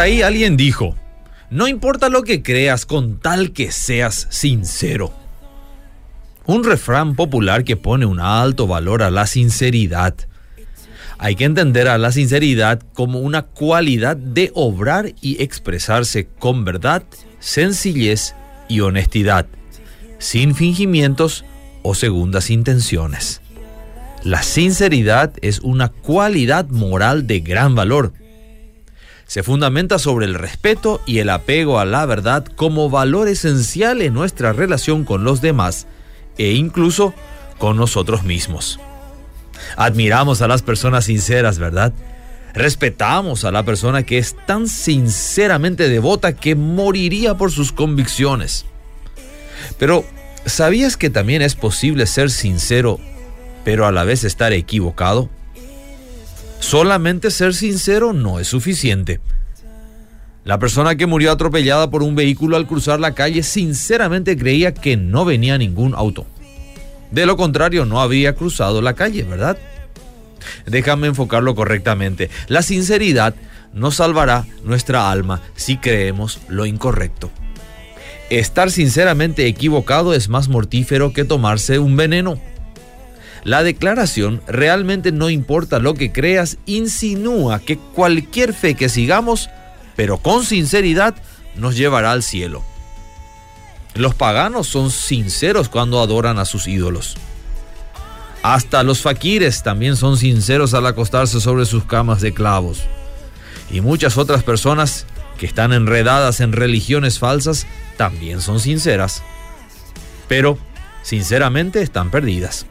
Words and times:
ahí 0.00 0.22
alguien 0.22 0.56
dijo, 0.56 0.96
no 1.50 1.68
importa 1.68 2.08
lo 2.08 2.22
que 2.22 2.42
creas 2.42 2.86
con 2.86 3.20
tal 3.20 3.52
que 3.52 3.70
seas 3.70 4.26
sincero. 4.30 5.12
Un 6.46 6.64
refrán 6.64 7.14
popular 7.14 7.64
que 7.64 7.76
pone 7.76 8.06
un 8.06 8.18
alto 8.18 8.66
valor 8.66 9.02
a 9.02 9.10
la 9.10 9.26
sinceridad. 9.26 10.14
Hay 11.18 11.36
que 11.36 11.44
entender 11.44 11.86
a 11.86 11.98
la 11.98 12.12
sinceridad 12.12 12.80
como 12.94 13.20
una 13.20 13.42
cualidad 13.42 14.16
de 14.16 14.50
obrar 14.54 15.12
y 15.20 15.42
expresarse 15.42 16.26
con 16.38 16.64
verdad, 16.64 17.02
sencillez 17.38 18.34
y 18.68 18.80
honestidad, 18.80 19.46
sin 20.18 20.54
fingimientos 20.54 21.44
o 21.82 21.94
segundas 21.94 22.50
intenciones. 22.50 23.42
La 24.24 24.42
sinceridad 24.42 25.34
es 25.42 25.60
una 25.60 25.90
cualidad 25.90 26.68
moral 26.68 27.26
de 27.26 27.40
gran 27.40 27.74
valor 27.74 28.14
se 29.30 29.44
fundamenta 29.44 30.00
sobre 30.00 30.26
el 30.26 30.34
respeto 30.34 31.00
y 31.06 31.20
el 31.20 31.30
apego 31.30 31.78
a 31.78 31.84
la 31.84 32.04
verdad 32.04 32.44
como 32.56 32.90
valor 32.90 33.28
esencial 33.28 34.02
en 34.02 34.12
nuestra 34.12 34.52
relación 34.52 35.04
con 35.04 35.22
los 35.22 35.40
demás 35.40 35.86
e 36.36 36.54
incluso 36.54 37.14
con 37.56 37.76
nosotros 37.76 38.24
mismos. 38.24 38.80
Admiramos 39.76 40.42
a 40.42 40.48
las 40.48 40.62
personas 40.62 41.04
sinceras, 41.04 41.60
¿verdad? 41.60 41.92
Respetamos 42.54 43.44
a 43.44 43.52
la 43.52 43.62
persona 43.62 44.02
que 44.02 44.18
es 44.18 44.34
tan 44.46 44.66
sinceramente 44.66 45.88
devota 45.88 46.34
que 46.34 46.56
moriría 46.56 47.36
por 47.36 47.52
sus 47.52 47.70
convicciones. 47.70 48.66
Pero, 49.78 50.04
¿sabías 50.44 50.96
que 50.96 51.08
también 51.08 51.40
es 51.40 51.54
posible 51.54 52.06
ser 52.06 52.32
sincero, 52.32 52.98
pero 53.62 53.86
a 53.86 53.92
la 53.92 54.02
vez 54.02 54.24
estar 54.24 54.52
equivocado? 54.52 55.30
Solamente 56.60 57.30
ser 57.30 57.54
sincero 57.54 58.12
no 58.12 58.38
es 58.38 58.48
suficiente. 58.48 59.20
La 60.44 60.58
persona 60.58 60.94
que 60.94 61.06
murió 61.06 61.32
atropellada 61.32 61.90
por 61.90 62.02
un 62.02 62.14
vehículo 62.14 62.56
al 62.56 62.66
cruzar 62.66 63.00
la 63.00 63.14
calle 63.14 63.42
sinceramente 63.42 64.36
creía 64.36 64.72
que 64.72 64.96
no 64.96 65.24
venía 65.24 65.58
ningún 65.58 65.94
auto. 65.94 66.26
De 67.10 67.26
lo 67.26 67.36
contrario, 67.36 67.86
no 67.86 68.00
había 68.00 68.34
cruzado 68.34 68.80
la 68.82 68.94
calle, 68.94 69.24
¿verdad? 69.24 69.58
Déjame 70.66 71.08
enfocarlo 71.08 71.54
correctamente. 71.54 72.30
La 72.46 72.62
sinceridad 72.62 73.34
nos 73.72 73.96
salvará 73.96 74.46
nuestra 74.64 75.10
alma 75.10 75.40
si 75.56 75.76
creemos 75.76 76.40
lo 76.48 76.66
incorrecto. 76.66 77.30
Estar 78.30 78.70
sinceramente 78.70 79.46
equivocado 79.46 80.14
es 80.14 80.28
más 80.28 80.48
mortífero 80.48 81.12
que 81.12 81.24
tomarse 81.24 81.78
un 81.78 81.96
veneno. 81.96 82.40
La 83.44 83.62
declaración 83.62 84.42
realmente 84.46 85.12
no 85.12 85.30
importa 85.30 85.78
lo 85.78 85.94
que 85.94 86.12
creas, 86.12 86.58
insinúa 86.66 87.60
que 87.60 87.78
cualquier 87.78 88.52
fe 88.52 88.74
que 88.74 88.88
sigamos, 88.88 89.48
pero 89.96 90.18
con 90.18 90.44
sinceridad, 90.44 91.14
nos 91.56 91.76
llevará 91.76 92.12
al 92.12 92.22
cielo. 92.22 92.62
Los 93.94 94.14
paganos 94.14 94.68
son 94.68 94.90
sinceros 94.90 95.68
cuando 95.68 96.00
adoran 96.00 96.38
a 96.38 96.44
sus 96.44 96.68
ídolos. 96.68 97.16
Hasta 98.42 98.82
los 98.82 99.02
faquires 99.02 99.62
también 99.62 99.96
son 99.96 100.16
sinceros 100.16 100.74
al 100.74 100.86
acostarse 100.86 101.40
sobre 101.40 101.66
sus 101.66 101.84
camas 101.84 102.20
de 102.20 102.32
clavos. 102.32 102.82
Y 103.70 103.80
muchas 103.80 104.16
otras 104.16 104.42
personas 104.42 105.06
que 105.38 105.46
están 105.46 105.72
enredadas 105.72 106.40
en 106.40 106.52
religiones 106.52 107.18
falsas 107.18 107.66
también 107.96 108.40
son 108.40 108.60
sinceras. 108.60 109.22
Pero, 110.28 110.58
sinceramente, 111.02 111.82
están 111.82 112.10
perdidas. 112.10 112.66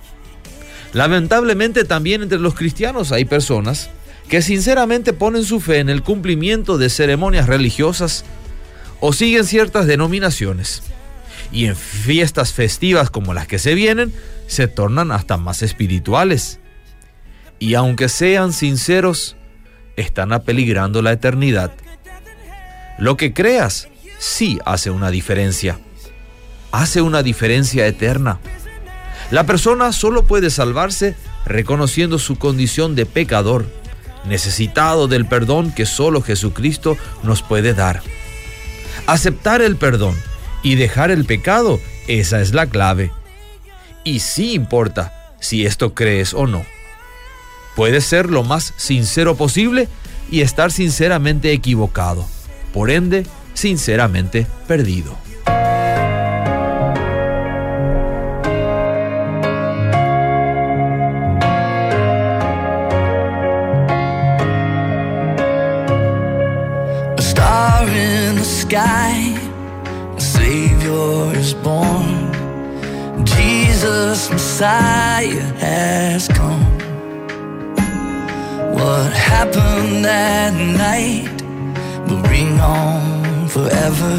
Lamentablemente 0.94 1.84
también 1.84 2.23
entre 2.23 2.40
los 2.40 2.56
cristianos 2.56 3.12
hay 3.12 3.26
personas 3.26 3.90
que 4.28 4.42
sinceramente 4.42 5.14
ponen 5.14 5.44
su 5.44 5.59
fe 5.59 5.80
en 5.80 5.90
el 5.90 6.04
cumplimiento 6.04 6.78
de 6.78 6.89
ceremonias 6.89 7.48
religiosas 7.48 8.26
o 9.00 9.14
siguen 9.14 9.45
ciertas 9.45 9.88
denominaciones. 9.88 10.83
Y 11.52 11.66
en 11.66 11.76
fiestas 11.76 12.54
festivas 12.54 13.10
como 13.10 13.33
las 13.33 13.48
que 13.48 13.60
se 13.60 13.73
vienen, 13.73 14.14
se 14.48 14.67
tornan 14.67 15.11
hasta 15.11 15.38
más 15.38 15.64
espirituales. 15.64 16.60
Y 17.58 17.73
aunque 17.73 18.08
sean 18.08 18.54
sinceros, 18.54 19.36
están 19.95 20.32
apeligrando 20.32 21.02
la 21.02 21.11
eternidad. 21.11 21.71
Lo 23.00 23.17
que 23.17 23.33
creas 23.33 23.88
sí 24.20 24.60
hace 24.66 24.92
una 24.92 25.10
diferencia. 25.10 25.80
Hace 26.71 27.02
una 27.02 27.23
diferencia 27.23 27.88
eterna. 27.88 28.39
La 29.32 29.45
persona 29.45 29.92
solo 29.92 30.23
puede 30.23 30.50
salvarse 30.50 31.16
reconociendo 31.45 32.17
su 32.17 32.38
condición 32.38 32.95
de 32.95 33.06
pecador, 33.06 33.67
necesitado 34.26 35.08
del 35.08 35.26
perdón 35.26 35.72
que 35.72 35.86
solo 35.86 36.22
Jesucristo 36.22 36.98
nos 37.23 37.44
puede 37.44 37.73
dar. 37.73 38.02
Aceptar 39.06 39.62
el 39.62 39.76
perdón 39.76 40.16
y 40.64 40.76
dejar 40.76 41.12
el 41.12 41.26
pecado, 41.26 41.80
esa 42.08 42.42
es 42.42 42.54
la 42.54 42.68
clave. 42.68 43.12
Y 44.04 44.20
sí 44.20 44.54
importa 44.54 45.14
si 45.39 45.66
esto 45.66 45.94
crees 45.94 46.34
o 46.34 46.48
no. 46.48 46.66
Puedes 47.76 48.06
ser 48.06 48.30
lo 48.30 48.44
más 48.44 48.73
sincero 48.78 49.36
posible 49.36 49.88
y 50.32 50.42
estar 50.42 50.72
sinceramente 50.72 51.52
equivocado, 51.52 52.28
por 52.73 52.89
ende, 52.89 53.26
sinceramente 53.54 54.48
perdido. 54.68 55.29
Sky, 68.70 69.36
a 70.16 70.22
Savior 70.22 71.36
is 71.36 71.54
born. 71.56 72.32
Jesus, 73.26 74.30
Messiah 74.30 75.48
has 75.58 76.28
come. 76.28 76.66
What 78.78 79.12
happened 79.14 80.06
that 80.06 80.54
night 80.88 81.38
will 82.08 82.22
ring 82.30 82.60
on 82.60 83.48
forever 83.48 84.16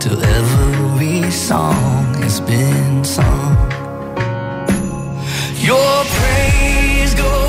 till 0.00 0.18
every 0.38 1.30
song 1.30 2.14
has 2.24 2.40
been 2.40 3.04
sung. 3.04 3.56
Your 5.68 5.94
praise 6.16 7.14
goes 7.14 7.39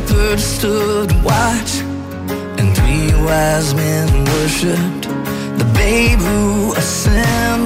The 0.00 0.06
shepherd 0.06 0.40
stood 0.40 1.12
watch, 1.22 1.80
and 2.58 2.74
three 2.76 3.12
wise 3.22 3.74
men 3.74 4.24
worshipped. 4.24 5.08
The 5.58 5.70
babe 5.74 6.18
who 6.18 6.74
the 6.74 7.59